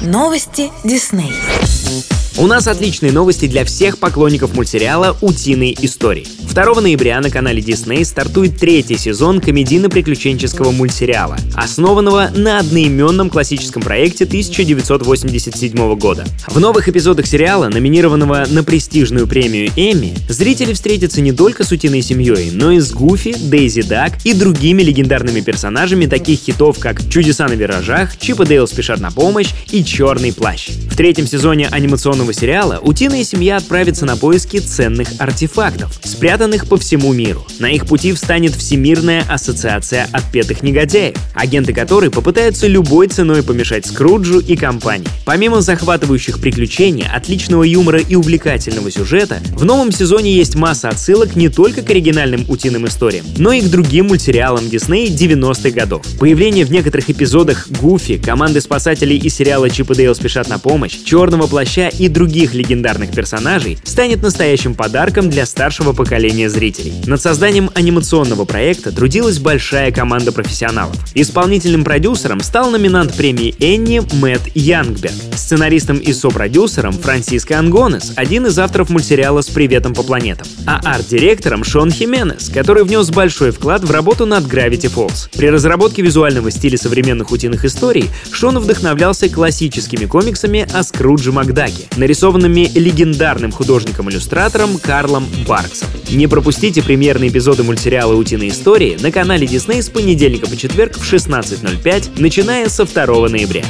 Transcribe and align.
Новости 0.00 0.70
Дисней. 0.84 1.32
У 2.36 2.46
нас 2.46 2.68
отличные 2.68 3.10
новости 3.10 3.46
для 3.48 3.64
всех 3.64 3.98
поклонников 3.98 4.54
мультсериала 4.54 5.16
«Утиные 5.20 5.74
истории». 5.84 6.37
2 6.48 6.80
ноября 6.80 7.20
на 7.20 7.30
канале 7.30 7.60
Disney 7.60 8.04
стартует 8.04 8.56
третий 8.56 8.96
сезон 8.96 9.38
комедийно-приключенческого 9.40 10.72
мультсериала, 10.72 11.36
основанного 11.54 12.30
на 12.34 12.58
одноименном 12.58 13.30
классическом 13.30 13.82
проекте 13.82 14.24
1987 14.24 15.94
года. 15.96 16.24
В 16.48 16.58
новых 16.58 16.88
эпизодах 16.88 17.26
сериала, 17.26 17.68
номинированного 17.68 18.46
на 18.48 18.64
престижную 18.64 19.26
премию 19.26 19.70
Эмми, 19.76 20.14
зрители 20.28 20.72
встретятся 20.72 21.20
не 21.20 21.32
только 21.32 21.64
с 21.64 21.70
«Утиной 21.70 22.02
семьей», 22.02 22.50
но 22.52 22.72
и 22.72 22.80
с 22.80 22.92
Гуфи, 22.92 23.36
Дейзи 23.38 23.82
Дак 23.82 24.12
и 24.24 24.32
другими 24.32 24.82
легендарными 24.82 25.40
персонажами 25.40 26.06
таких 26.06 26.40
хитов, 26.40 26.78
как 26.78 27.08
«Чудеса 27.08 27.46
на 27.46 27.52
виражах», 27.52 28.18
«Чип 28.18 28.40
и 28.40 28.46
Дейл 28.46 28.66
спешат 28.66 29.00
на 29.00 29.10
помощь» 29.10 29.50
и 29.70 29.84
«Черный 29.84 30.32
плащ». 30.32 30.70
Третьем 30.98 31.28
сезоне 31.28 31.68
анимационного 31.68 32.32
сериала 32.32 32.80
утиная 32.82 33.22
семья 33.22 33.58
отправится 33.58 34.04
на 34.04 34.16
поиски 34.16 34.58
ценных 34.58 35.06
артефактов, 35.20 35.96
спрятанных 36.02 36.66
по 36.66 36.76
всему 36.76 37.12
миру. 37.12 37.46
На 37.60 37.70
их 37.70 37.86
пути 37.86 38.12
встанет 38.12 38.52
Всемирная 38.52 39.22
ассоциация 39.28 40.08
отпетых 40.10 40.64
негодяев, 40.64 41.14
агенты 41.34 41.72
которой 41.72 42.10
попытаются 42.10 42.66
любой 42.66 43.06
ценой 43.06 43.44
помешать 43.44 43.86
Скруджу 43.86 44.40
и 44.40 44.56
компании. 44.56 45.06
Помимо 45.24 45.60
захватывающих 45.60 46.40
приключений, 46.40 47.06
отличного 47.06 47.62
юмора 47.62 48.00
и 48.00 48.16
увлекательного 48.16 48.90
сюжета, 48.90 49.38
в 49.52 49.64
новом 49.64 49.92
сезоне 49.92 50.34
есть 50.34 50.56
масса 50.56 50.88
отсылок 50.88 51.36
не 51.36 51.48
только 51.48 51.82
к 51.82 51.90
оригинальным 51.90 52.44
утиным 52.48 52.88
историям, 52.88 53.24
но 53.36 53.52
и 53.52 53.60
к 53.60 53.70
другим 53.70 54.08
мультсериалам 54.08 54.68
Дисней 54.68 55.06
90-х 55.10 55.70
годов. 55.70 56.04
Появление 56.18 56.64
в 56.64 56.72
некоторых 56.72 57.08
эпизодах 57.08 57.68
Гуфи, 57.80 58.18
команды 58.18 58.60
спасателей 58.60 59.16
из 59.16 59.36
сериала 59.36 59.70
Чип 59.70 59.92
и 59.92 59.94
Дейл 59.94 60.16
спешат 60.16 60.48
на 60.48 60.58
помощь, 60.88 61.04
Черного 61.08 61.46
плаща 61.46 61.88
и 61.88 62.08
других 62.08 62.54
легендарных 62.54 63.10
персонажей 63.12 63.78
станет 63.84 64.22
настоящим 64.22 64.74
подарком 64.74 65.30
для 65.30 65.46
старшего 65.46 65.92
поколения 65.92 66.48
зрителей. 66.50 66.92
Над 67.06 67.20
созданием 67.20 67.70
анимационного 67.74 68.44
проекта 68.44 68.92
трудилась 68.92 69.38
большая 69.38 69.90
команда 69.90 70.32
профессионалов. 70.32 70.96
Исполнительным 71.14 71.84
продюсером 71.84 72.40
стал 72.40 72.70
номинант 72.70 73.14
премии 73.14 73.54
Энни 73.58 74.02
Мэтт 74.14 74.48
Янгберг, 74.54 75.14
сценаристом 75.34 75.98
и 75.98 76.12
сопродюсером 76.12 76.92
Франсиско 76.92 77.58
Ангонес, 77.58 78.12
один 78.16 78.46
из 78.46 78.58
авторов 78.58 78.90
мультсериала 78.90 79.40
«С 79.40 79.48
приветом 79.48 79.94
по 79.94 80.02
планетам», 80.02 80.46
а 80.66 80.80
арт-директором 80.84 81.64
Шон 81.64 81.90
Хименес, 81.90 82.50
который 82.50 82.84
внес 82.84 83.10
большой 83.10 83.50
вклад 83.50 83.82
в 83.82 83.90
работу 83.90 84.26
над 84.26 84.44
Gravity 84.44 84.92
Falls. 84.92 85.28
При 85.36 85.50
разработке 85.50 86.02
визуального 86.02 86.50
стиля 86.50 86.76
современных 86.76 87.30
утиных 87.30 87.64
историй 87.64 88.10
Шон 88.30 88.58
вдохновлялся 88.58 89.28
классическими 89.28 90.04
комиксами 90.04 90.68
о 90.78 90.82
Скрудже 90.82 91.32
Макдаке, 91.32 91.88
нарисованными 91.96 92.70
легендарным 92.74 93.50
художником-иллюстратором 93.50 94.78
Карлом 94.78 95.26
Барксом. 95.46 95.88
Не 96.10 96.26
пропустите 96.26 96.82
премьерные 96.82 97.30
эпизоды 97.30 97.64
мультсериала 97.64 98.14
«Утиные 98.14 98.50
истории» 98.50 98.96
на 99.00 99.10
канале 99.10 99.46
Disney 99.46 99.82
с 99.82 99.90
понедельника 99.90 100.48
по 100.48 100.56
четверг 100.56 100.96
в 100.96 101.02
16.05, 101.02 102.20
начиная 102.20 102.68
со 102.68 102.84
2 102.84 103.28
ноября. 103.28 103.64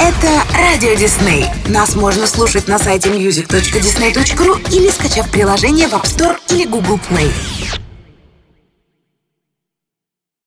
Это 0.00 0.42
Радио 0.56 0.94
Дисней. 0.94 1.46
Нас 1.68 1.94
можно 1.94 2.26
слушать 2.26 2.66
на 2.66 2.78
сайте 2.78 3.10
music.disney.ru 3.10 4.72
или 4.72 4.88
скачав 4.88 5.30
приложение 5.30 5.88
в 5.88 5.92
App 5.92 6.04
Store 6.04 6.36
или 6.50 6.64
Google 6.64 6.98
Play. 7.10 7.30